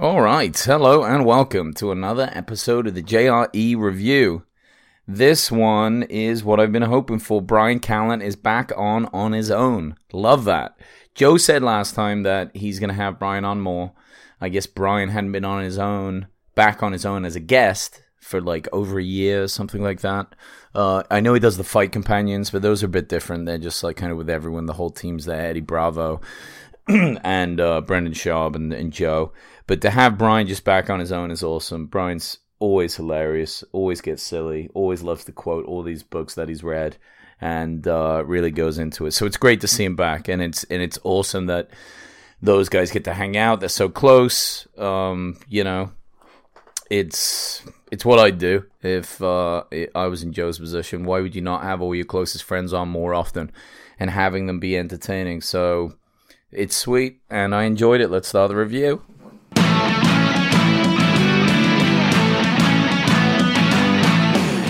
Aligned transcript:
All 0.00 0.20
right, 0.22 0.56
hello 0.56 1.02
and 1.02 1.24
welcome 1.24 1.74
to 1.74 1.90
another 1.90 2.30
episode 2.32 2.86
of 2.86 2.94
the 2.94 3.02
JRE 3.02 3.76
Review. 3.76 4.44
This 5.08 5.50
one 5.50 6.04
is 6.04 6.44
what 6.44 6.60
I've 6.60 6.70
been 6.70 6.82
hoping 6.82 7.18
for. 7.18 7.42
Bryan 7.42 7.80
Callen 7.80 8.22
is 8.22 8.36
back 8.36 8.70
on 8.76 9.06
on 9.06 9.32
his 9.32 9.50
own. 9.50 9.96
Love 10.12 10.44
that. 10.44 10.78
Joe 11.16 11.36
said 11.36 11.64
last 11.64 11.96
time 11.96 12.22
that 12.22 12.54
he's 12.54 12.78
going 12.78 12.90
to 12.90 12.94
have 12.94 13.18
Bryan 13.18 13.44
on 13.44 13.60
more. 13.60 13.90
I 14.40 14.50
guess 14.50 14.66
Bryan 14.66 15.08
hadn't 15.08 15.32
been 15.32 15.44
on 15.44 15.64
his 15.64 15.80
own, 15.80 16.28
back 16.54 16.80
on 16.80 16.92
his 16.92 17.04
own 17.04 17.24
as 17.24 17.34
a 17.34 17.40
guest 17.40 18.00
for 18.20 18.40
like 18.40 18.68
over 18.72 19.00
a 19.00 19.04
year, 19.04 19.48
something 19.48 19.82
like 19.82 20.02
that. 20.02 20.32
Uh, 20.76 21.02
I 21.10 21.18
know 21.18 21.34
he 21.34 21.40
does 21.40 21.56
the 21.56 21.64
fight 21.64 21.90
companions, 21.90 22.50
but 22.50 22.62
those 22.62 22.84
are 22.84 22.86
a 22.86 22.90
bit 22.90 23.08
different. 23.08 23.46
They're 23.46 23.58
just 23.58 23.82
like 23.82 23.96
kind 23.96 24.12
of 24.12 24.18
with 24.18 24.30
everyone. 24.30 24.66
The 24.66 24.74
whole 24.74 24.90
team's 24.90 25.24
there. 25.24 25.46
Eddie 25.46 25.60
Bravo 25.60 26.20
and 27.22 27.60
uh, 27.60 27.80
Brendan 27.82 28.14
Schaub 28.14 28.56
and, 28.56 28.72
and 28.72 28.92
Joe. 28.92 29.32
But 29.66 29.80
to 29.82 29.90
have 29.90 30.18
Bryan 30.18 30.46
just 30.46 30.64
back 30.64 30.88
on 30.88 31.00
his 31.00 31.12
own 31.12 31.30
is 31.30 31.42
awesome. 31.42 31.86
Bryan's 31.86 32.38
always 32.58 32.96
hilarious, 32.96 33.62
always 33.72 34.00
gets 34.00 34.22
silly, 34.22 34.70
always 34.74 35.02
loves 35.02 35.24
to 35.24 35.32
quote 35.32 35.66
all 35.66 35.82
these 35.82 36.02
books 36.02 36.34
that 36.34 36.48
he's 36.48 36.64
read, 36.64 36.96
and 37.40 37.86
uh, 37.86 38.22
really 38.26 38.50
goes 38.50 38.78
into 38.78 39.06
it. 39.06 39.12
So 39.12 39.26
it's 39.26 39.36
great 39.36 39.60
to 39.60 39.68
see 39.68 39.84
him 39.84 39.96
back, 39.96 40.28
and 40.28 40.42
it's 40.42 40.64
and 40.64 40.82
it's 40.82 40.98
awesome 41.04 41.46
that 41.46 41.68
those 42.40 42.68
guys 42.68 42.90
get 42.90 43.04
to 43.04 43.14
hang 43.14 43.36
out. 43.36 43.60
They're 43.60 43.68
so 43.68 43.88
close. 43.88 44.66
Um, 44.78 45.36
you 45.48 45.64
know, 45.64 45.92
it's 46.90 47.62
it's 47.90 48.04
what 48.04 48.18
I'd 48.18 48.38
do 48.38 48.64
if 48.82 49.20
uh, 49.22 49.64
I 49.94 50.06
was 50.06 50.22
in 50.22 50.32
Joe's 50.32 50.58
position. 50.58 51.04
Why 51.04 51.20
would 51.20 51.34
you 51.34 51.42
not 51.42 51.62
have 51.62 51.82
all 51.82 51.94
your 51.94 52.04
closest 52.04 52.44
friends 52.44 52.72
on 52.72 52.88
more 52.88 53.14
often 53.14 53.50
and 53.98 54.10
having 54.10 54.46
them 54.46 54.60
be 54.60 54.76
entertaining? 54.76 55.40
So 55.42 55.94
it's 56.50 56.76
sweet, 56.76 57.20
and 57.28 57.54
I 57.54 57.64
enjoyed 57.64 58.00
it. 58.00 58.08
Let's 58.08 58.28
start 58.28 58.48
the 58.48 58.56
review. 58.56 59.02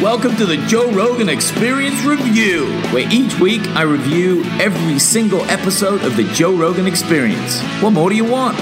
Welcome 0.03 0.37
to 0.37 0.47
the 0.47 0.65
Joe 0.69 0.91
Rogan 0.93 1.29
Experience 1.29 2.03
Review, 2.05 2.67
where 2.93 3.09
each 3.13 3.39
week 3.39 3.63
I 3.69 3.83
review 3.83 4.45
every 4.61 4.99
single 4.99 5.43
episode 5.43 6.03
of 6.03 6.17
the 6.17 6.25
Joe 6.35 6.57
Rogan 6.57 6.87
Experience. 6.87 7.61
What 7.81 7.91
more 7.91 8.09
do 8.11 8.17
you 8.17 8.25
want? 8.25 8.57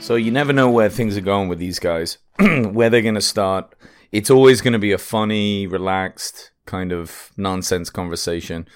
So 0.00 0.16
you 0.16 0.30
never 0.30 0.52
know 0.52 0.70
where 0.70 0.90
things 0.90 1.16
are 1.16 1.22
going 1.22 1.48
with 1.48 1.58
these 1.58 1.78
guys, 1.78 2.18
where 2.38 2.90
they're 2.90 3.02
going 3.02 3.14
to 3.14 3.22
start. 3.22 3.74
It's 4.12 4.30
always 4.30 4.60
going 4.60 4.74
to 4.74 4.78
be 4.78 4.92
a 4.92 4.98
funny, 4.98 5.66
relaxed 5.66 6.50
kind 6.66 6.92
of 6.92 7.32
nonsense 7.36 7.90
conversation, 7.90 8.66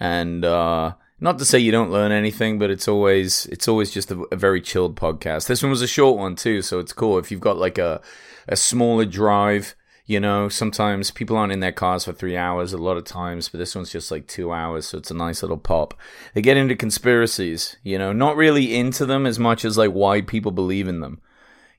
and 0.00 0.44
uh, 0.44 0.92
not 1.20 1.38
to 1.38 1.44
say 1.44 1.58
you 1.58 1.72
don't 1.72 1.90
learn 1.90 2.12
anything, 2.12 2.58
but 2.58 2.70
it's 2.70 2.88
always 2.88 3.46
it's 3.46 3.68
always 3.68 3.90
just 3.90 4.10
a, 4.10 4.20
a, 4.30 4.36
very 4.36 4.60
chilled 4.60 4.96
podcast. 4.96 5.46
This 5.46 5.62
one 5.62 5.70
was 5.70 5.82
a 5.82 5.86
short 5.86 6.18
one 6.18 6.36
too, 6.36 6.62
so 6.62 6.78
it's 6.78 6.92
cool 6.92 7.18
if 7.18 7.30
you've 7.30 7.40
got 7.40 7.56
like 7.56 7.78
a 7.78 8.00
a 8.48 8.56
smaller 8.56 9.04
drive. 9.04 9.74
You 10.08 10.20
know, 10.20 10.48
sometimes 10.48 11.10
people 11.10 11.36
aren't 11.36 11.52
in 11.52 11.58
their 11.58 11.72
cars 11.72 12.04
for 12.04 12.12
three 12.12 12.36
hours 12.36 12.72
a 12.72 12.78
lot 12.78 12.96
of 12.96 13.02
times, 13.02 13.48
but 13.48 13.58
this 13.58 13.74
one's 13.74 13.90
just 13.90 14.12
like 14.12 14.28
two 14.28 14.52
hours, 14.52 14.86
so 14.86 14.98
it's 14.98 15.10
a 15.10 15.14
nice 15.14 15.42
little 15.42 15.56
pop. 15.56 15.94
They 16.32 16.42
get 16.42 16.56
into 16.56 16.76
conspiracies, 16.76 17.76
you 17.82 17.98
know, 17.98 18.12
not 18.12 18.36
really 18.36 18.76
into 18.76 19.04
them 19.04 19.26
as 19.26 19.38
much 19.40 19.64
as 19.64 19.76
like 19.76 19.90
why 19.90 20.20
people 20.20 20.52
believe 20.52 20.86
in 20.86 21.00
them. 21.00 21.20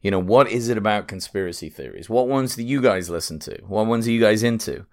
You 0.02 0.12
know, 0.12 0.20
what 0.20 0.52
is 0.52 0.68
it 0.68 0.78
about 0.78 1.08
conspiracy 1.08 1.70
theories? 1.70 2.10
What 2.10 2.28
ones 2.28 2.56
do 2.56 2.64
you 2.64 2.82
guys 2.82 3.10
listen 3.10 3.40
to? 3.40 3.62
What 3.66 3.88
ones 3.88 4.08
are 4.08 4.12
you 4.12 4.20
guys 4.20 4.44
into? 4.44 4.86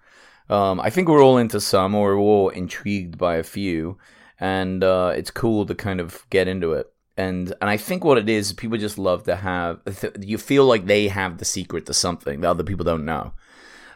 Um, 0.49 0.79
I 0.79 0.89
think 0.89 1.07
we're 1.07 1.23
all 1.23 1.37
into 1.37 1.59
some, 1.59 1.95
or 1.95 2.15
we're 2.15 2.21
all 2.21 2.49
intrigued 2.49 3.17
by 3.17 3.35
a 3.35 3.43
few, 3.43 3.97
and 4.39 4.83
uh, 4.83 5.13
it's 5.15 5.31
cool 5.31 5.65
to 5.65 5.75
kind 5.75 5.99
of 5.99 6.25
get 6.29 6.47
into 6.47 6.73
it 6.73 6.91
and 7.17 7.53
and 7.61 7.69
I 7.69 7.77
think 7.77 8.03
what 8.03 8.17
it 8.17 8.29
is, 8.29 8.53
people 8.53 8.77
just 8.77 8.97
love 8.97 9.23
to 9.23 9.35
have. 9.37 9.79
You 10.19 10.37
feel 10.37 10.65
like 10.65 10.85
they 10.85 11.07
have 11.07 11.37
the 11.37 11.45
secret 11.45 11.85
to 11.85 11.93
something 11.93 12.41
that 12.41 12.49
other 12.49 12.63
people 12.63 12.85
don't 12.85 13.05
know. 13.05 13.33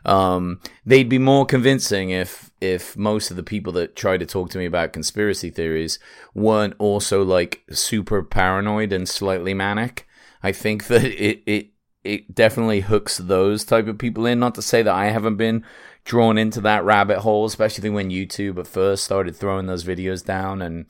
Um, 0.05 0.61
they'd 0.85 1.09
be 1.09 1.19
more 1.19 1.45
convincing 1.45 2.11
if 2.11 2.51
if 2.61 2.95
most 2.95 3.31
of 3.31 3.37
the 3.37 3.43
people 3.43 3.73
that 3.73 3.95
try 3.95 4.17
to 4.17 4.25
talk 4.25 4.49
to 4.51 4.57
me 4.57 4.65
about 4.65 4.93
conspiracy 4.93 5.49
theories 5.49 5.99
weren't 6.33 6.75
also 6.79 7.23
like 7.23 7.63
super 7.71 8.23
paranoid 8.23 8.93
and 8.93 9.07
slightly 9.07 9.53
manic. 9.53 10.07
I 10.41 10.53
think 10.53 10.87
that 10.87 11.03
it 11.21 11.43
it 11.45 11.71
it 12.05 12.33
definitely 12.33 12.79
hooks 12.81 13.17
those 13.17 13.65
type 13.65 13.87
of 13.87 13.97
people 13.97 14.25
in. 14.25 14.39
Not 14.39 14.55
to 14.55 14.61
say 14.61 14.81
that 14.81 14.95
I 14.95 15.07
haven't 15.07 15.35
been 15.35 15.65
drawn 16.09 16.39
into 16.39 16.59
that 16.59 16.83
rabbit 16.83 17.19
hole, 17.19 17.45
especially 17.45 17.87
when 17.87 18.09
YouTube 18.09 18.57
at 18.57 18.65
first 18.65 19.03
started 19.03 19.35
throwing 19.35 19.67
those 19.67 19.83
videos 19.83 20.25
down 20.25 20.59
and 20.59 20.87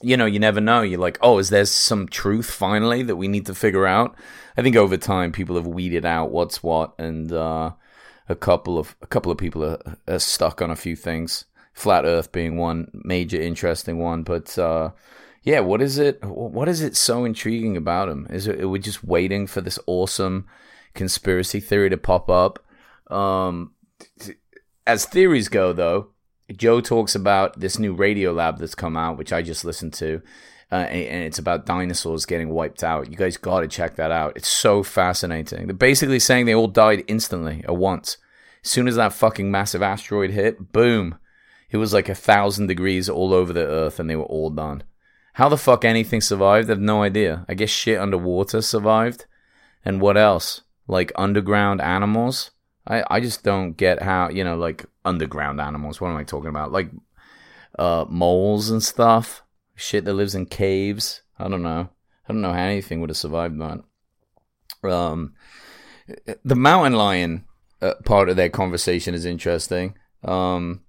you 0.00 0.16
know, 0.16 0.26
you 0.26 0.38
never 0.38 0.60
know. 0.60 0.80
You're 0.80 1.00
like, 1.00 1.18
oh, 1.20 1.38
is 1.38 1.50
there 1.50 1.66
some 1.66 2.08
truth 2.08 2.48
finally 2.48 3.02
that 3.02 3.16
we 3.16 3.28
need 3.28 3.46
to 3.46 3.54
figure 3.54 3.84
out? 3.84 4.16
I 4.56 4.62
think 4.62 4.76
over 4.76 4.96
time 4.96 5.32
people 5.32 5.56
have 5.56 5.66
weeded 5.66 6.06
out 6.06 6.30
what's 6.30 6.62
what, 6.62 6.94
and 6.98 7.30
uh, 7.30 7.72
a 8.28 8.36
couple 8.36 8.78
of 8.78 8.96
a 9.02 9.06
couple 9.06 9.30
of 9.30 9.38
people 9.38 9.64
are, 9.64 9.96
are, 10.06 10.18
stuck 10.18 10.62
on 10.62 10.70
a 10.70 10.76
few 10.76 10.94
things. 10.96 11.44
Flat 11.74 12.04
Earth 12.04 12.30
being 12.32 12.56
one 12.56 12.90
major 12.92 13.40
interesting 13.40 13.98
one, 13.98 14.22
but 14.22 14.56
uh, 14.56 14.90
yeah, 15.42 15.60
what 15.60 15.82
is 15.82 15.98
it? 15.98 16.24
What 16.24 16.68
is 16.68 16.80
it 16.80 16.96
so 16.96 17.24
intriguing 17.24 17.76
about 17.76 18.08
him? 18.08 18.26
Is 18.30 18.46
it 18.46 18.68
we're 18.70 18.78
just 18.78 19.02
waiting 19.02 19.48
for 19.48 19.60
this 19.60 19.80
awesome 19.86 20.46
conspiracy 20.94 21.58
theory 21.58 21.90
to 21.90 21.96
pop 21.96 22.30
up? 22.30 22.64
Um, 23.10 23.72
as 24.86 25.04
theories 25.04 25.48
go, 25.48 25.72
though, 25.72 26.08
Joe 26.54 26.80
talks 26.80 27.14
about 27.14 27.60
this 27.60 27.78
new 27.78 27.94
Radiolab 27.94 28.58
that's 28.58 28.74
come 28.74 28.96
out, 28.96 29.18
which 29.18 29.32
I 29.32 29.42
just 29.42 29.64
listened 29.64 29.92
to, 29.94 30.22
uh, 30.72 30.76
and, 30.76 31.24
it's 31.24 31.38
about 31.38 31.66
dinosaurs 31.66 32.26
getting 32.26 32.50
wiped 32.50 32.82
out. 32.82 33.10
You 33.10 33.16
guys 33.16 33.36
got 33.36 33.60
to 33.60 33.68
check 33.68 33.96
that 33.96 34.10
out. 34.10 34.36
It's 34.36 34.48
so 34.48 34.82
fascinating. 34.82 35.66
They're 35.66 35.74
basically 35.74 36.18
saying 36.18 36.46
they 36.46 36.54
all 36.54 36.68
died 36.68 37.04
instantly 37.06 37.62
at 37.64 37.76
once. 37.76 38.16
As 38.64 38.70
soon 38.70 38.88
as 38.88 38.96
that 38.96 39.12
fucking 39.12 39.50
massive 39.50 39.82
asteroid 39.82 40.30
hit, 40.30 40.72
boom, 40.72 41.18
it 41.70 41.76
was 41.76 41.92
like 41.92 42.08
a 42.08 42.14
thousand 42.14 42.66
degrees 42.66 43.08
all 43.08 43.34
over 43.34 43.52
the 43.52 43.66
Earth, 43.66 44.00
and 44.00 44.08
they 44.08 44.16
were 44.16 44.24
all 44.24 44.50
done. 44.50 44.82
How 45.34 45.48
the 45.48 45.56
fuck 45.56 45.84
anything 45.84 46.20
survived? 46.20 46.68
I 46.68 46.72
have 46.72 46.80
no 46.80 47.02
idea. 47.02 47.44
I 47.48 47.54
guess 47.54 47.70
shit 47.70 48.00
underwater 48.00 48.60
survived. 48.60 49.26
And 49.84 50.00
what 50.00 50.16
else? 50.16 50.62
Like 50.88 51.12
underground 51.14 51.80
animals? 51.80 52.50
I, 52.88 53.04
I 53.10 53.20
just 53.20 53.44
don't 53.44 53.72
get 53.72 54.02
how, 54.02 54.30
you 54.30 54.42
know, 54.42 54.56
like 54.56 54.86
underground 55.04 55.60
animals. 55.60 56.00
What 56.00 56.08
am 56.08 56.16
I 56.16 56.24
talking 56.24 56.48
about? 56.48 56.72
Like 56.72 56.90
uh, 57.78 58.06
moles 58.08 58.70
and 58.70 58.82
stuff. 58.82 59.42
Shit 59.76 60.04
that 60.06 60.14
lives 60.14 60.34
in 60.34 60.46
caves. 60.46 61.22
I 61.38 61.48
don't 61.48 61.62
know. 61.62 61.90
I 62.28 62.32
don't 62.32 62.40
know 62.40 62.52
how 62.52 62.58
anything 62.58 63.00
would 63.00 63.10
have 63.10 63.16
survived 63.16 63.60
that. 63.60 64.90
Um, 64.90 65.34
the 66.44 66.56
mountain 66.56 66.94
lion 66.94 67.44
uh, 67.80 67.94
part 68.04 68.28
of 68.28 68.36
their 68.36 68.48
conversation 68.48 69.14
is 69.14 69.24
interesting. 69.24 69.94
Um, 70.24 70.82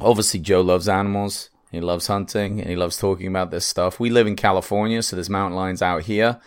obviously, 0.00 0.40
Joe 0.40 0.60
loves 0.60 0.88
animals. 0.88 1.50
He 1.70 1.80
loves 1.80 2.08
hunting 2.08 2.60
and 2.60 2.68
he 2.68 2.76
loves 2.76 2.96
talking 2.96 3.28
about 3.28 3.52
this 3.52 3.64
stuff. 3.64 4.00
We 4.00 4.10
live 4.10 4.26
in 4.26 4.36
California, 4.36 5.02
so 5.02 5.14
there's 5.14 5.30
mountain 5.30 5.56
lions 5.56 5.82
out 5.82 6.02
here. 6.02 6.40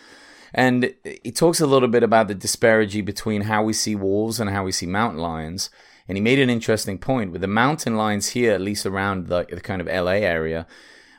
And 0.56 0.94
he 1.02 1.32
talks 1.32 1.60
a 1.60 1.66
little 1.66 1.88
bit 1.88 2.04
about 2.04 2.28
the 2.28 2.34
disparity 2.34 3.00
between 3.00 3.42
how 3.42 3.64
we 3.64 3.72
see 3.72 3.96
wolves 3.96 4.38
and 4.38 4.48
how 4.48 4.64
we 4.64 4.70
see 4.70 4.86
mountain 4.86 5.20
lions. 5.20 5.68
And 6.06 6.16
he 6.16 6.22
made 6.22 6.38
an 6.38 6.48
interesting 6.48 6.96
point 6.96 7.32
with 7.32 7.40
the 7.40 7.48
mountain 7.48 7.96
lions 7.96 8.28
here, 8.30 8.52
at 8.52 8.60
least 8.60 8.86
around 8.86 9.26
the, 9.26 9.46
the 9.50 9.60
kind 9.60 9.80
of 9.80 9.88
LA 9.88 10.12
area, 10.12 10.66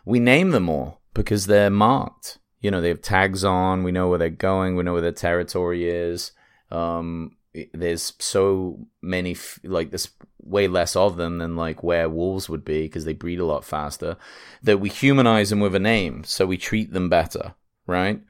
we 0.06 0.20
name 0.20 0.52
them 0.52 0.70
all 0.70 1.02
because 1.14 1.48
they're 1.48 1.70
marked. 1.70 2.38
You 2.62 2.72
know, 2.72 2.80
they 2.80 2.88
have 2.88 3.02
tags 3.02 3.44
on. 3.44 3.84
We 3.84 3.92
know 3.92 4.08
where 4.08 4.20
they're 4.20 4.30
going. 4.30 4.76
We 4.76 4.84
know 4.84 4.94
where 4.94 5.02
their 5.02 5.12
territory 5.12 5.90
is. 5.90 6.32
Um, 6.72 7.36
there's 7.74 8.14
so 8.20 8.88
many, 9.02 9.36
like, 9.64 9.92
there's 9.92 10.10
way 10.40 10.68
less 10.68 10.96
of 10.96 11.18
them 11.18 11.40
than 11.40 11.56
like 11.56 11.84
where 11.84 12.08
wolves 12.08 12.48
would 12.48 12.64
be 12.64 12.84
because 12.84 13.04
they 13.04 13.14
breed 13.14 13.40
a 13.40 13.46
lot 13.46 13.66
faster. 13.66 14.16
That 14.64 14.80
we 14.80 14.90
humanize 14.90 15.50
them 15.50 15.60
with 15.60 15.76
a 15.76 15.80
name, 15.80 16.24
so 16.24 16.46
we 16.46 16.58
treat 16.58 16.94
them 16.94 17.10
better, 17.10 17.56
right? 17.86 18.22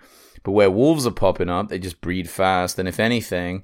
But 0.45 0.51
where 0.51 0.69
wolves 0.69 1.07
are 1.07 1.11
popping 1.11 1.49
up, 1.49 1.69
they 1.69 1.79
just 1.79 2.01
breed 2.01 2.29
fast. 2.29 2.77
And 2.77 2.87
if 2.87 2.99
anything, 2.99 3.63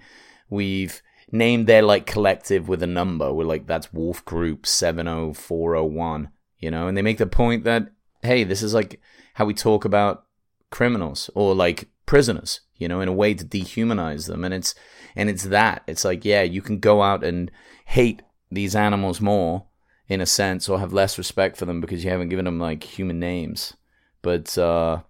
we've 0.49 1.01
named 1.31 1.67
their 1.67 1.83
like 1.83 2.07
collective 2.07 2.67
with 2.67 2.81
a 2.81 2.87
number. 2.87 3.31
We're 3.31 3.45
like, 3.45 3.67
that's 3.67 3.93
Wolf 3.93 4.25
Group 4.25 4.65
70401, 4.65 6.29
you 6.57 6.71
know? 6.71 6.87
And 6.87 6.97
they 6.97 7.03
make 7.03 7.19
the 7.19 7.27
point 7.27 7.65
that, 7.65 7.91
hey, 8.23 8.43
this 8.43 8.63
is 8.63 8.73
like 8.73 8.99
how 9.35 9.45
we 9.45 9.53
talk 9.53 9.85
about 9.85 10.25
criminals 10.71 11.29
or 11.35 11.53
like 11.53 11.87
prisoners, 12.07 12.61
you 12.77 12.87
know, 12.87 12.99
in 12.99 13.07
a 13.07 13.13
way 13.13 13.35
to 13.35 13.45
dehumanize 13.45 14.25
them. 14.25 14.43
And 14.43 14.51
it's, 14.51 14.73
and 15.15 15.29
it's 15.29 15.43
that. 15.43 15.83
It's 15.85 16.03
like, 16.03 16.25
yeah, 16.25 16.41
you 16.41 16.63
can 16.63 16.79
go 16.79 17.03
out 17.03 17.23
and 17.23 17.51
hate 17.85 18.23
these 18.49 18.75
animals 18.75 19.21
more 19.21 19.67
in 20.07 20.19
a 20.19 20.25
sense 20.25 20.67
or 20.67 20.79
have 20.79 20.93
less 20.93 21.19
respect 21.19 21.57
for 21.57 21.65
them 21.65 21.79
because 21.79 22.03
you 22.03 22.09
haven't 22.09 22.29
given 22.29 22.45
them 22.45 22.59
like 22.59 22.83
human 22.83 23.19
names. 23.19 23.75
But, 24.23 24.57
uh, 24.57 25.01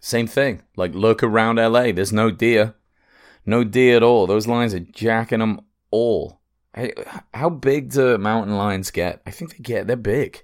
same 0.00 0.26
thing. 0.26 0.62
Like, 0.76 0.94
look 0.94 1.22
around 1.22 1.56
LA. 1.56 1.92
There's 1.92 2.12
no 2.12 2.30
deer. 2.30 2.74
No 3.44 3.64
deer 3.64 3.96
at 3.96 4.02
all. 4.02 4.26
Those 4.26 4.46
lions 4.46 4.74
are 4.74 4.80
jacking 4.80 5.38
them 5.38 5.60
all. 5.90 6.40
Hey, 6.74 6.92
how 7.32 7.48
big 7.48 7.90
do 7.90 8.18
mountain 8.18 8.56
lions 8.56 8.90
get? 8.90 9.22
I 9.26 9.30
think 9.30 9.52
they 9.52 9.62
get, 9.62 9.86
they're 9.86 9.96
big. 9.96 10.42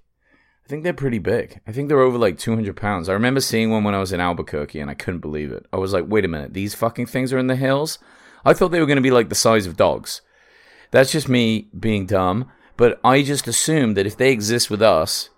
I 0.64 0.69
think 0.69 0.84
they're 0.84 0.94
pretty 0.94 1.19
big. 1.19 1.60
I 1.66 1.72
think 1.72 1.88
they're 1.88 2.00
over 2.00 2.16
like 2.16 2.38
200 2.38 2.76
pounds. 2.76 3.08
I 3.08 3.12
remember 3.12 3.40
seeing 3.40 3.70
one 3.70 3.84
when 3.84 3.94
I 3.94 4.00
was 4.00 4.12
in 4.12 4.20
Albuquerque 4.20 4.81
and 4.81 4.90
I 4.90 4.94
couldn't 4.94 5.20
believe 5.20 5.52
it. 5.52 5.66
I 5.72 5.76
was 5.76 5.93
like, 5.93 6.04
wait 6.06 6.25
a 6.25 6.28
minute, 6.28 6.54
these 6.54 6.75
fucking 6.75 7.06
things 7.06 7.32
are 7.32 7.38
in 7.38 7.49
the 7.49 7.56
hills? 7.56 7.99
I 8.44 8.54
thought 8.54 8.69
they 8.70 8.81
were 8.81 8.87
going 8.87 8.96
to 8.96 9.02
be 9.02 9.10
like 9.10 9.28
the 9.28 9.34
size 9.34 9.66
of 9.66 9.76
dogs. 9.76 10.22
That's 10.90 11.12
just 11.12 11.28
me 11.28 11.69
being 11.78 12.06
dumb. 12.06 12.50
But 12.76 13.00
I 13.04 13.22
just 13.22 13.46
assumed 13.46 13.96
that 13.96 14.06
if 14.06 14.16
they 14.16 14.32
exist 14.32 14.70
with 14.70 14.82
us, 14.82 15.28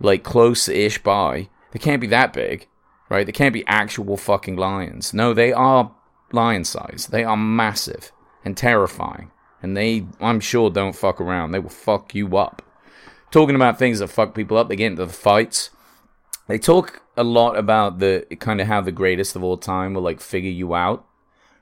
like 0.00 0.22
close 0.22 0.68
ish 0.68 1.02
by, 1.02 1.48
they 1.72 1.78
can't 1.78 2.00
be 2.00 2.06
that 2.08 2.32
big, 2.32 2.68
right? 3.08 3.26
They 3.26 3.32
can't 3.32 3.52
be 3.52 3.66
actual 3.66 4.16
fucking 4.16 4.56
lions. 4.56 5.14
No, 5.14 5.34
they 5.34 5.52
are 5.52 5.94
lion 6.32 6.64
size. 6.64 7.08
They 7.10 7.24
are 7.24 7.36
massive 7.36 8.12
and 8.44 8.56
terrifying. 8.56 9.30
And 9.62 9.76
they, 9.76 10.06
I'm 10.20 10.40
sure, 10.40 10.70
don't 10.70 10.94
fuck 10.94 11.20
around. 11.20 11.52
They 11.52 11.58
will 11.58 11.70
fuck 11.70 12.14
you 12.14 12.36
up. 12.36 12.62
Talking 13.30 13.56
about 13.56 13.78
things 13.78 13.98
that 13.98 14.08
fuck 14.08 14.34
people 14.34 14.56
up, 14.56 14.68
they 14.68 14.76
get 14.76 14.92
into 14.92 15.06
the 15.06 15.12
fights. 15.12 15.70
They 16.46 16.58
talk 16.58 17.02
a 17.16 17.24
lot 17.24 17.56
about 17.56 17.98
the 17.98 18.26
kind 18.38 18.60
of 18.60 18.66
how 18.66 18.80
the 18.80 18.92
greatest 18.92 19.34
of 19.36 19.42
all 19.42 19.56
time 19.56 19.94
will 19.94 20.02
like 20.02 20.20
figure 20.20 20.50
you 20.50 20.74
out, 20.74 21.06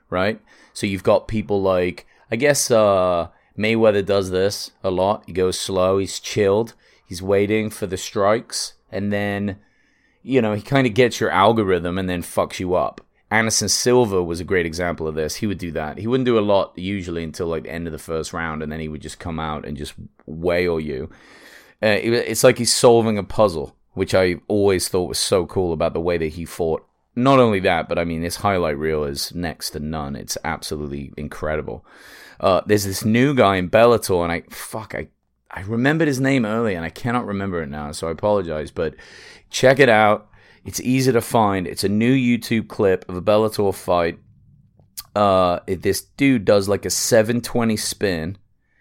right? 0.09 0.41
So 0.73 0.85
you've 0.85 1.03
got 1.03 1.27
people 1.27 1.61
like, 1.61 2.05
I 2.29 2.35
guess, 2.35 2.69
uh, 2.69 3.29
Mayweather 3.57 4.05
does 4.05 4.31
this 4.31 4.71
a 4.83 4.91
lot. 4.91 5.23
He 5.25 5.33
goes 5.33 5.57
slow, 5.57 5.99
he's 5.99 6.19
chilled, 6.19 6.73
he's 7.05 7.21
waiting 7.21 7.69
for 7.69 7.85
the 7.85 7.97
strikes, 7.97 8.73
and 8.91 9.13
then, 9.13 9.59
you 10.23 10.41
know, 10.41 10.53
he 10.53 10.61
kind 10.61 10.87
of 10.87 10.93
gets 10.93 11.19
your 11.19 11.29
algorithm 11.29 11.97
and 11.97 12.09
then 12.09 12.23
fucks 12.23 12.59
you 12.59 12.75
up. 12.75 13.01
Anderson 13.29 13.67
Silva 13.67 14.23
was 14.23 14.39
a 14.39 14.45
great 14.45 14.65
example 14.65 15.07
of 15.07 15.15
this. 15.15 15.35
He 15.35 15.47
would 15.47 15.57
do 15.57 15.71
that. 15.71 15.97
He 15.97 16.05
wouldn't 16.05 16.25
do 16.25 16.37
a 16.37 16.41
lot 16.41 16.77
usually 16.77 17.23
until 17.23 17.47
like 17.47 17.63
the 17.63 17.71
end 17.71 17.87
of 17.87 17.91
the 17.91 17.99
first 17.99 18.31
round, 18.31 18.61
and 18.61 18.71
then 18.71 18.79
he 18.79 18.87
would 18.87 19.01
just 19.01 19.19
come 19.19 19.39
out 19.39 19.65
and 19.65 19.75
just 19.75 19.93
wail 20.25 20.79
you. 20.79 21.09
Uh, 21.81 21.97
it's 21.99 22.43
like 22.43 22.59
he's 22.59 22.71
solving 22.71 23.17
a 23.17 23.23
puzzle, 23.23 23.75
which 23.93 24.13
I 24.13 24.35
always 24.47 24.87
thought 24.87 25.09
was 25.09 25.17
so 25.19 25.45
cool 25.45 25.73
about 25.73 25.93
the 25.93 25.99
way 25.99 26.17
that 26.17 26.33
he 26.33 26.45
fought. 26.45 26.85
Not 27.15 27.39
only 27.39 27.59
that, 27.61 27.89
but 27.89 27.97
I 27.97 28.05
mean, 28.05 28.21
his 28.21 28.37
highlight 28.37 28.77
reel 28.77 29.03
is 29.03 29.33
next 29.33 29.71
to 29.71 29.79
none. 29.79 30.15
It's 30.15 30.37
absolutely 30.43 31.11
incredible. 31.17 31.85
Uh, 32.39 32.61
there's 32.65 32.85
this 32.85 33.03
new 33.03 33.33
guy 33.33 33.55
in 33.55 33.69
Bellator, 33.69 34.23
and 34.23 34.31
I 34.31 34.43
fuck, 34.49 34.93
I 34.95 35.07
I 35.53 35.61
remembered 35.61 36.07
his 36.07 36.19
name 36.19 36.45
earlier, 36.45 36.75
and 36.75 36.85
I 36.85 36.89
cannot 36.89 37.27
remember 37.27 37.61
it 37.61 37.69
now, 37.69 37.91
so 37.91 38.07
I 38.07 38.11
apologize. 38.11 38.71
But 38.71 38.95
check 39.49 39.79
it 39.79 39.89
out. 39.89 40.29
It's 40.65 40.79
easy 40.81 41.11
to 41.11 41.21
find. 41.21 41.67
It's 41.67 41.83
a 41.83 41.89
new 41.89 42.13
YouTube 42.13 42.67
clip 42.67 43.07
of 43.07 43.15
a 43.15 43.21
Bellator 43.21 43.73
fight. 43.73 44.19
Uh, 45.15 45.59
this 45.67 46.01
dude 46.01 46.45
does 46.45 46.67
like 46.67 46.85
a 46.85 46.89
720 46.89 47.77
spin. 47.77 48.37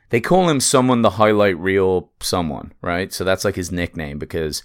They 0.08 0.20
call 0.20 0.48
him 0.48 0.60
someone 0.60 1.02
the 1.02 1.10
highlight 1.10 1.58
reel 1.58 2.10
someone, 2.20 2.72
right? 2.80 3.12
So 3.12 3.24
that's 3.24 3.44
like 3.44 3.56
his 3.56 3.72
nickname 3.72 4.18
because 4.18 4.62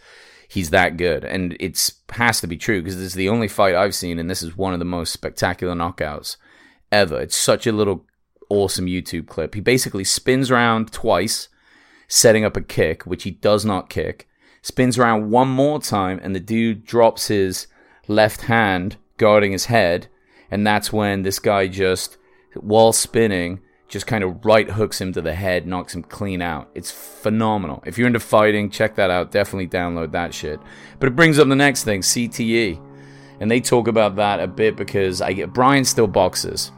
he's 0.48 0.70
that 0.70 0.98
good, 0.98 1.26
and 1.26 1.58
it's 1.60 1.94
has 2.12 2.40
to 2.42 2.48
be 2.48 2.58
true 2.58 2.82
because 2.82 2.96
this 2.96 3.08
is 3.08 3.14
the 3.14 3.30
only 3.30 3.48
fight 3.48 3.76
I've 3.76 3.96
seen, 3.96 4.20
and 4.20 4.30
this 4.30 4.44
is 4.44 4.56
one 4.56 4.74
of 4.74 4.80
the 4.80 4.86
most 4.86 5.12
spectacular 5.12 5.74
knockouts 5.74 6.38
ever. 6.92 7.20
It's 7.20 7.38
such 7.38 7.68
a 7.68 7.72
little 7.72 8.06
awesome 8.50 8.86
YouTube 8.86 9.28
clip. 9.28 9.56
He 9.56 9.62
basically 9.62 10.04
spins 10.04 10.52
around 10.52 10.92
twice, 10.92 11.50
setting 12.08 12.46
up 12.46 12.58
a 12.58 12.62
kick, 12.62 13.04
which 13.04 13.24
he 13.24 13.32
does 13.32 13.66
not 13.66 13.90
kick. 13.90 14.28
Spins 14.62 14.98
around 14.98 15.30
one 15.30 15.48
more 15.48 15.80
time, 15.80 16.20
and 16.22 16.36
the 16.36 16.40
dude 16.40 16.86
drops 16.86 17.28
his 17.28 17.68
left 18.08 18.42
hand 18.42 18.98
guarding 19.18 19.52
his 19.52 19.66
head. 19.66 20.08
And 20.50 20.66
that's 20.66 20.94
when 20.94 21.24
this 21.24 21.40
guy 21.40 21.68
just, 21.68 22.18
while 22.56 22.94
spinning, 22.94 23.60
just 23.88 24.08
kind 24.08 24.24
of 24.24 24.46
right 24.46 24.70
hooks 24.70 25.00
him 25.00 25.14
to 25.14 25.22
the 25.22 25.34
head, 25.34 25.66
knocks 25.66 25.96
him 25.96 26.04
clean 26.04 26.42
out. 26.42 26.70
It's 26.74 26.92
phenomenal. 26.92 27.84
If 27.86 27.98
you're 27.98 28.08
into 28.08 28.20
fighting, 28.20 28.70
check 28.70 28.96
that 28.96 29.10
out. 29.10 29.32
Definitely 29.32 29.68
download 29.68 30.12
that 30.12 30.34
shit. 30.34 30.60
But 31.00 31.08
it 31.08 31.16
brings 31.16 31.40
up 31.40 31.48
the 31.48 31.56
next 31.56 31.84
thing, 31.84 32.02
CTE. 32.02 32.84
And 33.40 33.52
they 33.52 33.60
talk 33.60 33.88
about 33.88 34.16
that 34.16 34.40
a 34.40 34.48
bit 34.48 34.76
because 34.76 35.22
I 35.22 35.34
get 35.34 35.54
Bryan 35.54 35.86
still 35.86 36.08
boxes 36.08 36.72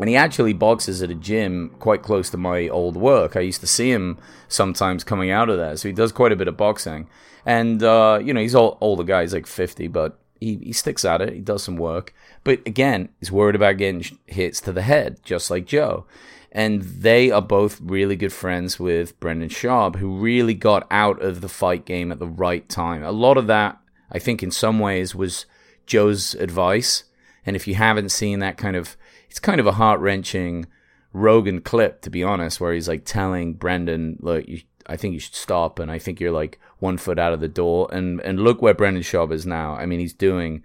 and 0.00 0.08
he 0.08 0.16
actually 0.16 0.52
boxes 0.54 1.02
at 1.02 1.10
a 1.10 1.14
gym 1.14 1.74
quite 1.78 2.02
close 2.02 2.30
to 2.30 2.36
my 2.36 2.68
old 2.68 2.96
work. 2.96 3.36
I 3.36 3.40
used 3.40 3.60
to 3.60 3.66
see 3.66 3.92
him 3.92 4.18
sometimes 4.48 5.04
coming 5.04 5.30
out 5.30 5.48
of 5.48 5.58
there, 5.58 5.76
so 5.76 5.88
he 5.88 5.94
does 5.94 6.10
quite 6.10 6.32
a 6.32 6.36
bit 6.36 6.48
of 6.48 6.56
boxing. 6.56 7.08
And 7.46 7.82
uh, 7.82 8.20
you 8.22 8.34
know, 8.34 8.40
he's 8.40 8.54
all 8.54 8.78
older 8.80 9.04
guy, 9.04 9.22
he's 9.22 9.34
like 9.34 9.46
fifty, 9.46 9.86
but 9.86 10.18
he, 10.40 10.56
he 10.56 10.72
sticks 10.72 11.04
at 11.04 11.20
it. 11.20 11.34
He 11.34 11.40
does 11.40 11.62
some 11.62 11.76
work, 11.76 12.14
but 12.42 12.66
again, 12.66 13.10
he's 13.20 13.30
worried 13.30 13.54
about 13.54 13.76
getting 13.76 14.18
hits 14.26 14.60
to 14.62 14.72
the 14.72 14.82
head, 14.82 15.20
just 15.22 15.50
like 15.50 15.66
Joe. 15.66 16.06
And 16.52 16.82
they 16.82 17.30
are 17.30 17.40
both 17.40 17.80
really 17.80 18.16
good 18.16 18.32
friends 18.32 18.80
with 18.80 19.20
Brendan 19.20 19.50
Schaub, 19.50 19.96
who 19.96 20.18
really 20.18 20.54
got 20.54 20.84
out 20.90 21.22
of 21.22 21.42
the 21.42 21.48
fight 21.48 21.84
game 21.84 22.10
at 22.10 22.18
the 22.18 22.26
right 22.26 22.68
time. 22.68 23.04
A 23.04 23.12
lot 23.12 23.36
of 23.36 23.46
that, 23.46 23.78
I 24.10 24.18
think, 24.18 24.42
in 24.42 24.50
some 24.50 24.80
ways, 24.80 25.14
was 25.14 25.46
Joe's 25.86 26.34
advice. 26.34 27.04
And 27.46 27.54
if 27.54 27.68
you 27.68 27.76
haven't 27.76 28.08
seen 28.08 28.40
that 28.40 28.56
kind 28.56 28.74
of 28.74 28.96
it's 29.30 29.38
kind 29.38 29.60
of 29.60 29.66
a 29.66 29.72
heart 29.72 30.00
wrenching 30.00 30.66
Rogan 31.12 31.60
clip, 31.60 32.02
to 32.02 32.10
be 32.10 32.24
honest, 32.24 32.60
where 32.60 32.72
he's 32.72 32.88
like 32.88 33.04
telling 33.04 33.54
Brendan, 33.54 34.18
"Look, 34.20 34.46
you, 34.48 34.62
I 34.86 34.96
think 34.96 35.14
you 35.14 35.20
should 35.20 35.36
stop, 35.36 35.78
and 35.78 35.90
I 35.90 35.98
think 35.98 36.20
you're 36.20 36.32
like 36.32 36.58
one 36.80 36.98
foot 36.98 37.18
out 37.18 37.32
of 37.32 37.40
the 37.40 37.48
door." 37.48 37.88
And 37.92 38.20
and 38.22 38.40
look 38.40 38.60
where 38.60 38.74
Brendan 38.74 39.04
Schaub 39.04 39.32
is 39.32 39.46
now. 39.46 39.74
I 39.74 39.86
mean, 39.86 40.00
he's 40.00 40.12
doing 40.12 40.64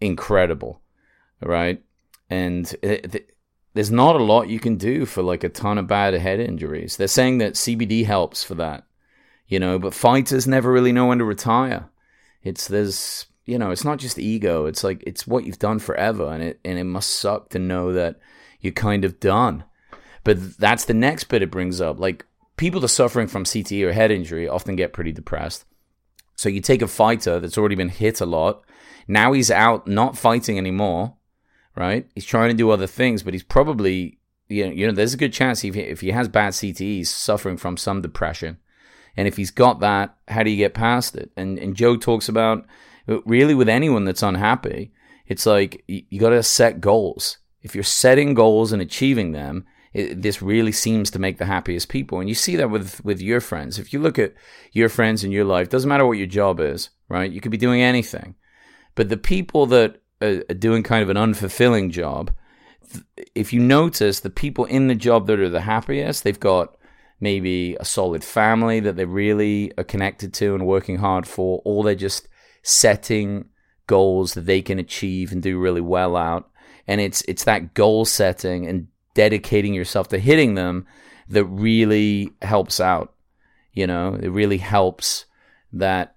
incredible, 0.00 0.82
right? 1.40 1.82
And 2.28 2.66
uh, 2.84 2.88
it, 2.88 3.14
it, 3.14 3.36
there's 3.72 3.90
not 3.90 4.16
a 4.16 4.22
lot 4.22 4.48
you 4.48 4.60
can 4.60 4.76
do 4.76 5.06
for 5.06 5.22
like 5.22 5.42
a 5.42 5.48
ton 5.48 5.78
of 5.78 5.86
bad 5.86 6.14
head 6.14 6.40
injuries. 6.40 6.96
They're 6.96 7.08
saying 7.08 7.38
that 7.38 7.54
CBD 7.54 8.04
helps 8.04 8.44
for 8.44 8.54
that, 8.56 8.84
you 9.48 9.58
know, 9.58 9.78
but 9.78 9.94
fighters 9.94 10.46
never 10.46 10.70
really 10.70 10.92
know 10.92 11.06
when 11.06 11.18
to 11.18 11.24
retire. 11.24 11.88
It's 12.42 12.68
there's 12.68 13.26
you 13.46 13.58
know, 13.58 13.70
it's 13.70 13.84
not 13.84 13.98
just 13.98 14.18
ego. 14.18 14.66
It's 14.66 14.82
like 14.82 15.02
it's 15.06 15.26
what 15.26 15.44
you've 15.44 15.58
done 15.58 15.78
forever, 15.78 16.32
and 16.32 16.42
it 16.42 16.60
and 16.64 16.78
it 16.78 16.84
must 16.84 17.10
suck 17.10 17.50
to 17.50 17.58
know 17.58 17.92
that 17.92 18.16
you're 18.60 18.72
kind 18.72 19.04
of 19.04 19.20
done. 19.20 19.64
But 20.22 20.56
that's 20.58 20.86
the 20.86 20.94
next 20.94 21.24
bit 21.24 21.42
it 21.42 21.50
brings 21.50 21.80
up. 21.80 22.00
Like 22.00 22.24
people 22.56 22.80
that 22.80 22.86
are 22.86 22.88
suffering 22.88 23.28
from 23.28 23.44
CTE 23.44 23.86
or 23.86 23.92
head 23.92 24.10
injury 24.10 24.48
often 24.48 24.76
get 24.76 24.92
pretty 24.92 25.12
depressed. 25.12 25.66
So 26.36 26.48
you 26.48 26.60
take 26.60 26.82
a 26.82 26.88
fighter 26.88 27.38
that's 27.38 27.58
already 27.58 27.74
been 27.74 27.90
hit 27.90 28.20
a 28.20 28.26
lot. 28.26 28.62
Now 29.06 29.32
he's 29.32 29.50
out, 29.50 29.86
not 29.86 30.16
fighting 30.16 30.56
anymore, 30.58 31.14
right? 31.76 32.08
He's 32.14 32.24
trying 32.24 32.50
to 32.50 32.56
do 32.56 32.70
other 32.70 32.86
things, 32.86 33.22
but 33.22 33.34
he's 33.34 33.42
probably 33.42 34.18
you 34.48 34.66
know, 34.66 34.72
you 34.72 34.86
know 34.86 34.92
there's 34.92 35.14
a 35.14 35.18
good 35.18 35.32
chance 35.32 35.64
if 35.64 35.74
he, 35.74 35.80
if 35.80 36.00
he 36.00 36.10
has 36.10 36.28
bad 36.28 36.52
CTE, 36.54 36.78
he's 36.78 37.10
suffering 37.10 37.56
from 37.56 37.76
some 37.76 38.00
depression. 38.00 38.58
And 39.16 39.28
if 39.28 39.36
he's 39.36 39.50
got 39.50 39.80
that, 39.80 40.16
how 40.26 40.42
do 40.42 40.50
you 40.50 40.56
get 40.56 40.74
past 40.74 41.14
it? 41.14 41.30
And 41.36 41.58
and 41.58 41.76
Joe 41.76 41.96
talks 41.96 42.28
about 42.28 42.64
Uh, 43.08 43.20
really 43.22 43.54
with 43.54 43.68
anyone 43.68 44.04
that's 44.04 44.22
unhappy, 44.22 44.92
it's 45.26 45.46
like 45.46 45.84
you, 45.86 46.02
you 46.10 46.20
got 46.20 46.30
to 46.30 46.42
set 46.42 46.80
goals. 46.80 47.38
If 47.62 47.74
you're 47.74 47.84
setting 47.84 48.34
goals 48.34 48.72
and 48.72 48.82
achieving 48.82 49.32
them, 49.32 49.64
it, 49.92 50.22
this 50.22 50.42
really 50.42 50.72
seems 50.72 51.10
to 51.10 51.18
make 51.18 51.38
the 51.38 51.46
happiest 51.46 51.88
people. 51.88 52.20
And 52.20 52.28
you 52.28 52.34
see 52.34 52.56
that 52.56 52.70
with 52.70 53.04
with 53.04 53.20
your 53.20 53.40
friends. 53.40 53.78
If 53.78 53.92
you 53.92 54.00
look 54.00 54.18
at 54.18 54.34
your 54.72 54.88
friends 54.88 55.24
in 55.24 55.32
your 55.32 55.44
life, 55.44 55.68
doesn't 55.68 55.88
matter 55.88 56.06
what 56.06 56.18
your 56.18 56.26
job 56.26 56.60
is, 56.60 56.90
right? 57.08 57.30
You 57.30 57.40
could 57.40 57.52
be 57.52 57.56
doing 57.56 57.80
anything, 57.80 58.34
but 58.94 59.08
the 59.08 59.16
people 59.16 59.66
that 59.66 60.00
are 60.20 60.42
doing 60.54 60.82
kind 60.82 61.02
of 61.02 61.10
an 61.10 61.16
unfulfilling 61.16 61.90
job, 61.90 62.30
if 63.34 63.52
you 63.52 63.60
notice, 63.60 64.20
the 64.20 64.30
people 64.30 64.64
in 64.66 64.88
the 64.88 64.94
job 64.94 65.26
that 65.26 65.40
are 65.40 65.50
the 65.50 65.60
happiest, 65.60 66.24
they've 66.24 66.40
got 66.40 66.76
maybe 67.20 67.76
a 67.80 67.84
solid 67.84 68.22
family 68.24 68.80
that 68.80 68.96
they 68.96 69.04
really 69.04 69.72
are 69.78 69.84
connected 69.84 70.34
to 70.34 70.54
and 70.54 70.66
working 70.66 70.98
hard 70.98 71.26
for, 71.26 71.62
or 71.64 71.84
they're 71.84 71.94
just 71.94 72.28
setting 72.64 73.44
goals 73.86 74.34
that 74.34 74.46
they 74.46 74.62
can 74.62 74.78
achieve 74.78 75.30
and 75.30 75.42
do 75.42 75.58
really 75.58 75.80
well 75.80 76.16
out. 76.16 76.50
And 76.86 77.00
it's 77.00 77.22
it's 77.28 77.44
that 77.44 77.74
goal 77.74 78.04
setting 78.04 78.66
and 78.66 78.88
dedicating 79.14 79.72
yourself 79.72 80.08
to 80.08 80.18
hitting 80.18 80.54
them 80.54 80.86
that 81.28 81.44
really 81.44 82.32
helps 82.42 82.80
out. 82.80 83.14
You 83.72 83.86
know, 83.86 84.18
it 84.20 84.28
really 84.28 84.58
helps 84.58 85.26
that 85.72 86.16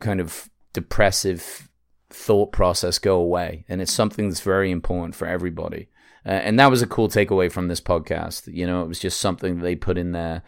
kind 0.00 0.20
of 0.20 0.50
depressive 0.72 1.68
thought 2.10 2.52
process 2.52 2.98
go 2.98 3.16
away. 3.16 3.64
And 3.68 3.80
it's 3.80 3.92
something 3.92 4.28
that's 4.28 4.40
very 4.40 4.70
important 4.70 5.14
for 5.14 5.26
everybody. 5.26 5.88
Uh, 6.26 6.30
and 6.30 6.58
that 6.58 6.70
was 6.70 6.82
a 6.82 6.86
cool 6.86 7.08
takeaway 7.08 7.50
from 7.50 7.68
this 7.68 7.80
podcast. 7.80 8.52
You 8.52 8.66
know, 8.66 8.82
it 8.82 8.88
was 8.88 8.98
just 8.98 9.20
something 9.20 9.56
that 9.56 9.62
they 9.62 9.76
put 9.76 9.98
in 9.98 10.12
there 10.12 10.42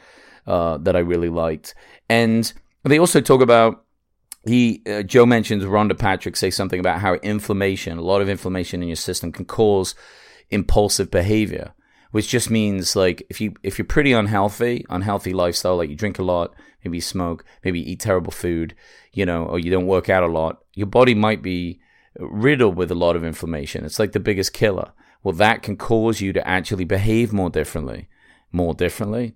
uh, 0.47 0.79
that 0.79 0.97
I 0.97 1.01
really 1.01 1.29
liked. 1.29 1.75
And 2.09 2.51
they 2.85 2.99
also 2.99 3.21
talk 3.21 3.43
about 3.43 3.85
he 4.47 4.83
uh, 4.87 5.03
Joe 5.03 5.27
mentions 5.27 5.65
Rhonda 5.65 5.99
Patrick 5.99 6.37
say 6.37 6.51
something 6.51 6.81
about 6.81 7.01
how 7.01 7.15
inflammation, 7.15 7.99
a 7.99 8.03
lot 8.03 8.23
of 8.23 8.29
inflammation 8.29 8.83
in 8.83 8.89
your 8.89 8.97
system, 8.97 9.33
can 9.33 9.45
cause 9.45 9.95
impulsive 10.51 11.11
behavior, 11.11 11.75
which 12.13 12.29
just 12.29 12.51
means 12.51 12.95
like 12.95 13.27
if 13.29 13.41
you 13.41 13.55
if 13.63 13.79
you're 13.79 13.87
pretty 13.87 14.13
unhealthy, 14.13 14.85
unhealthy 14.89 15.33
lifestyle, 15.33 15.77
like 15.77 15.91
you 15.91 15.97
drink 15.97 16.19
a 16.19 16.23
lot, 16.23 16.55
maybe 16.85 16.99
you 16.99 17.03
smoke, 17.03 17.45
maybe 17.65 17.81
you 17.81 17.93
eat 17.93 18.01
terrible 18.01 18.33
food, 18.33 18.75
you 19.13 19.27
know, 19.27 19.45
or 19.45 19.59
you 19.59 19.71
don't 19.71 19.87
work 19.87 20.09
out 20.09 20.23
a 20.23 20.29
lot, 20.29 20.63
your 20.75 20.87
body 20.87 21.15
might 21.15 21.43
be 21.43 21.81
riddled 22.19 22.77
with 22.77 22.91
a 22.91 22.95
lot 22.95 23.17
of 23.17 23.25
inflammation. 23.25 23.85
It's 23.85 23.99
like 23.99 24.13
the 24.13 24.21
biggest 24.21 24.53
killer. 24.53 24.93
Well, 25.23 25.35
that 25.35 25.63
can 25.63 25.77
cause 25.77 26.21
you 26.21 26.33
to 26.33 26.47
actually 26.47 26.85
behave 26.85 27.33
more 27.33 27.51
differently, 27.51 28.09
more 28.53 28.75
differently. 28.75 29.35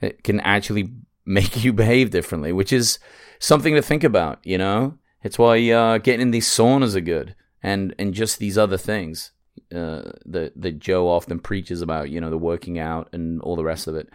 It 0.00 0.22
can 0.22 0.38
actually 0.40 0.92
make 1.28 1.62
you 1.62 1.72
behave 1.72 2.10
differently, 2.10 2.52
which 2.52 2.72
is 2.72 2.98
something 3.38 3.74
to 3.74 3.82
think 3.82 4.02
about. 4.02 4.40
You 4.44 4.58
know, 4.58 4.98
it's 5.22 5.38
why 5.38 5.70
uh, 5.70 5.98
getting 5.98 6.22
in 6.22 6.30
these 6.30 6.48
saunas 6.48 6.96
are 6.96 7.00
good, 7.00 7.36
and 7.62 7.94
and 7.98 8.14
just 8.14 8.38
these 8.38 8.58
other 8.58 8.78
things 8.78 9.32
uh, 9.72 10.10
that 10.24 10.52
that 10.56 10.78
Joe 10.78 11.08
often 11.08 11.38
preaches 11.38 11.82
about. 11.82 12.10
You 12.10 12.20
know, 12.20 12.30
the 12.30 12.38
working 12.38 12.78
out 12.78 13.10
and 13.12 13.40
all 13.42 13.56
the 13.56 13.64
rest 13.64 13.86
of 13.86 13.94
it, 13.94 14.08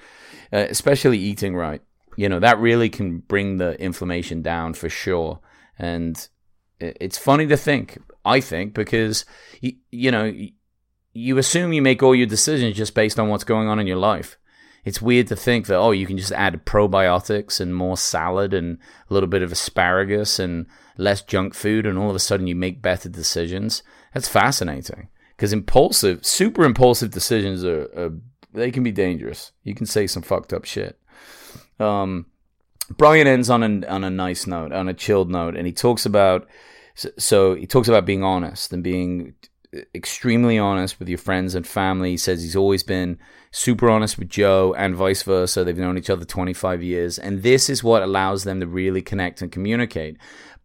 uh, 0.51 0.65
especially 0.69 1.19
eating 1.19 1.55
right. 1.55 1.81
You 2.17 2.29
know, 2.29 2.39
that 2.39 2.59
really 2.59 2.89
can 2.89 3.19
bring 3.19 3.57
the 3.57 3.79
inflammation 3.81 4.41
down 4.41 4.73
for 4.73 4.89
sure. 4.89 5.39
And 5.79 6.27
it's 6.79 7.17
funny 7.17 7.47
to 7.47 7.57
think, 7.57 7.97
I 8.23 8.39
think, 8.39 8.75
because 8.75 9.25
you, 9.61 9.73
you 9.89 10.11
know 10.11 10.31
you 11.15 11.37
assume 11.37 11.73
you 11.73 11.81
make 11.81 12.01
all 12.01 12.15
your 12.15 12.27
decisions 12.27 12.75
just 12.75 12.95
based 12.95 13.19
on 13.19 13.29
what's 13.29 13.43
going 13.43 13.67
on 13.67 13.79
in 13.79 13.85
your 13.85 13.97
life 13.97 14.37
it's 14.83 15.01
weird 15.01 15.27
to 15.27 15.35
think 15.35 15.67
that 15.67 15.77
oh 15.77 15.91
you 15.91 16.05
can 16.05 16.17
just 16.17 16.31
add 16.31 16.65
probiotics 16.65 17.59
and 17.59 17.75
more 17.75 17.97
salad 17.97 18.53
and 18.53 18.77
a 19.09 19.13
little 19.13 19.27
bit 19.27 19.41
of 19.41 19.51
asparagus 19.51 20.39
and 20.39 20.65
less 20.97 21.21
junk 21.21 21.53
food 21.53 21.85
and 21.85 21.97
all 21.97 22.09
of 22.09 22.15
a 22.15 22.19
sudden 22.19 22.47
you 22.47 22.55
make 22.55 22.81
better 22.81 23.09
decisions. 23.09 23.83
That's 24.13 24.27
fascinating 24.27 25.09
because 25.35 25.53
impulsive 25.53 26.25
super 26.25 26.63
impulsive 26.63 27.11
decisions 27.11 27.63
are, 27.63 27.83
are, 27.97 28.11
they 28.53 28.71
can 28.71 28.83
be 28.83 28.91
dangerous. 28.91 29.51
You 29.63 29.73
can 29.73 29.85
say 29.85 30.07
some 30.07 30.23
fucked 30.23 30.53
up 30.53 30.65
shit. 30.65 30.99
Um, 31.79 32.27
bryan 32.97 33.27
ends 33.27 33.49
on 33.49 33.63
a, 33.63 33.87
on 33.87 34.03
a 34.03 34.09
nice 34.09 34.45
note 34.45 34.71
on 34.71 34.89
a 34.89 34.93
chilled 34.93 35.29
note 35.29 35.55
and 35.55 35.65
he 35.65 35.73
talks 35.73 36.05
about 36.05 36.47
so 36.95 37.55
he 37.55 37.65
talks 37.65 37.87
about 37.87 38.05
being 38.05 38.23
honest 38.23 38.71
and 38.71 38.83
being 38.83 39.33
extremely 39.93 40.57
honest 40.57 40.99
with 40.99 41.09
your 41.09 41.17
friends 41.17 41.55
and 41.55 41.65
family. 41.65 42.11
He 42.11 42.17
says 42.17 42.41
he's 42.41 42.55
always 42.55 42.83
been 42.83 43.19
super 43.51 43.89
honest 43.89 44.17
with 44.17 44.29
Joe 44.29 44.73
and 44.77 44.95
vice 44.95 45.23
versa. 45.23 45.63
They've 45.63 45.77
known 45.77 45.97
each 45.97 46.09
other 46.09 46.25
25 46.25 46.83
years. 46.83 47.19
And 47.19 47.43
this 47.43 47.69
is 47.69 47.83
what 47.83 48.03
allows 48.03 48.43
them 48.43 48.59
to 48.59 48.67
really 48.67 49.01
connect 49.01 49.41
and 49.41 49.51
communicate. 49.51 50.17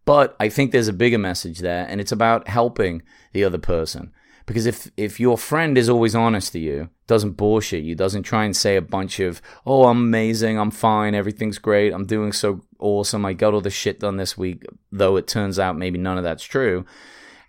But 0.05 0.35
I 0.39 0.49
think 0.49 0.71
there's 0.71 0.87
a 0.87 0.93
bigger 0.93 1.19
message 1.19 1.59
there, 1.59 1.85
and 1.87 2.01
it's 2.01 2.11
about 2.11 2.47
helping 2.47 3.03
the 3.31 3.43
other 3.43 3.59
person. 3.59 4.11
Because 4.47 4.65
if, 4.65 4.89
if 4.97 5.19
your 5.19 5.37
friend 5.37 5.77
is 5.77 5.87
always 5.87 6.15
honest 6.15 6.53
to 6.53 6.59
you, 6.59 6.89
doesn't 7.05 7.33
bullshit 7.33 7.83
you, 7.83 7.93
doesn't 7.93 8.23
try 8.23 8.45
and 8.45 8.57
say 8.57 8.75
a 8.75 8.81
bunch 8.81 9.19
of, 9.19 9.39
oh, 9.67 9.85
I'm 9.85 9.99
amazing, 9.99 10.57
I'm 10.57 10.71
fine, 10.71 11.13
everything's 11.13 11.59
great, 11.59 11.93
I'm 11.93 12.07
doing 12.07 12.31
so 12.31 12.61
awesome, 12.79 13.23
I 13.25 13.33
got 13.33 13.53
all 13.53 13.61
the 13.61 13.69
shit 13.69 13.99
done 13.99 14.17
this 14.17 14.35
week, 14.35 14.65
though 14.91 15.17
it 15.17 15.27
turns 15.27 15.59
out 15.59 15.77
maybe 15.77 15.99
none 15.99 16.17
of 16.17 16.23
that's 16.23 16.43
true, 16.43 16.83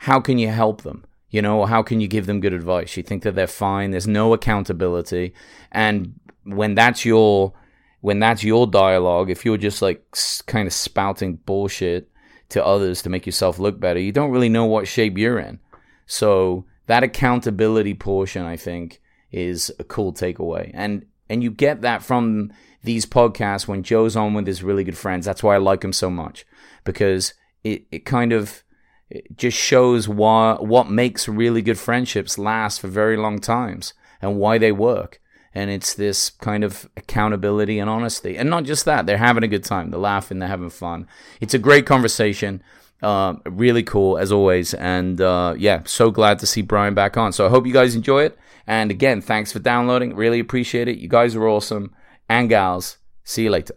how 0.01 0.21
can 0.21 0.37
you 0.37 0.49
help 0.49 0.83
them? 0.83 1.07
You 1.31 1.43
know, 1.43 1.65
how 1.65 1.83
can 1.83 2.01
you 2.01 2.09
give 2.09 2.27
them 2.27 2.41
good 2.41 2.53
advice? 2.53 2.97
You 2.97 3.03
think 3.03 3.23
that 3.23 3.35
they're 3.35 3.47
fine. 3.47 3.93
There's 3.93 4.09
no 4.09 4.33
accountability. 4.35 5.33
And 5.71 6.19
when 6.45 6.75
that's 6.75 7.05
your, 7.05 7.53
when 8.01 8.19
that's 8.19 8.43
your 8.43 8.67
dialogue, 8.67 9.31
if 9.31 9.45
you're 9.45 9.57
just 9.57 9.81
like 9.81 10.05
kind 10.47 10.67
of 10.67 10.73
spouting 10.73 11.37
bullshit 11.37 12.11
to 12.49 12.65
others 12.65 13.03
to 13.03 13.11
make 13.11 13.27
yourself 13.27 13.61
look 13.61 13.79
better, 13.79 14.01
you 14.01 14.11
don't 14.11 14.33
really 14.33 14.49
know 14.49 14.65
what 14.65 14.89
shape 14.89 15.17
you're 15.17 15.39
in. 15.39 15.61
So 16.07 16.65
that 16.87 17.05
accountability 17.05 17.95
portion, 17.95 18.45
I 18.45 18.57
think, 18.57 19.01
is 19.31 19.71
a 19.79 19.85
cool 19.85 20.13
takeaway. 20.13 20.73
And, 20.75 21.07
and 21.29 21.45
you 21.45 21.53
get 21.53 21.83
that 21.83 22.03
from 22.03 22.53
these 22.83 23.07
podcasts 23.07 23.69
when 23.69 23.85
Joe's 23.85 24.17
on 24.17 24.35
with 24.35 24.49
his 24.49 24.65
really 24.65 24.83
good 24.83 24.99
friends. 24.99 25.27
That's 25.27 25.45
why 25.45 25.55
I 25.55 25.59
like 25.59 25.85
him 25.85 25.93
so 25.93 26.11
much 26.11 26.45
because 26.83 27.35
it, 27.63 27.85
it 27.93 28.05
kind 28.05 28.33
of, 28.33 28.65
it 29.11 29.37
just 29.37 29.59
shows 29.59 30.09
why, 30.09 30.57
what 30.61 30.89
makes 30.89 31.29
really 31.29 31.63
good 31.63 31.79
friendships 31.79 32.39
last 32.39 32.81
for 32.81 32.89
very 32.89 33.17
long 33.17 33.41
times 33.41 33.93
and 34.23 34.39
why 34.39 34.59
they 34.59 34.73
work. 34.73 35.21
And 35.53 35.69
it's 35.69 35.95
this 35.95 36.31
kind 36.31 36.63
of 36.63 36.89
accountability 36.97 37.81
and 37.81 37.91
honesty. 37.91 38.37
And 38.37 38.49
not 38.49 38.65
just 38.65 38.85
that, 38.85 39.07
they're 39.07 39.19
having 39.19 39.43
a 39.43 39.49
good 39.49 39.65
time. 39.65 39.91
They're 39.91 39.99
laughing, 39.99 40.39
they're 40.39 40.49
having 40.49 40.71
fun. 40.71 41.09
It's 41.41 41.55
a 41.55 41.59
great 41.59 41.87
conversation. 41.87 42.63
Uh, 43.03 43.35
really 43.47 43.83
cool 43.83 44.19
as 44.19 44.31
always. 44.31 44.75
And 44.75 45.21
uh, 45.21 45.55
yeah, 45.59 45.83
so 45.87 46.11
glad 46.11 46.39
to 46.41 46.47
see 46.47 46.63
Bryan 46.63 46.95
back 46.95 47.17
on. 47.17 47.33
So 47.33 47.47
I 47.47 47.49
hope 47.49 47.67
you 47.67 47.73
guys 47.73 47.97
enjoy 47.97 48.25
it. 48.25 48.39
And 48.67 48.91
again, 48.91 49.21
thanks 49.21 49.51
for 49.51 49.59
downloading. 49.59 50.15
Really 50.15 50.39
appreciate 50.39 50.87
it. 50.87 50.99
You 50.99 51.09
guys 51.09 51.35
are 51.35 51.49
awesome. 51.49 51.95
And 52.29 52.49
gals, 52.49 52.99
see 53.25 53.45
you 53.45 53.51
later. 53.51 53.75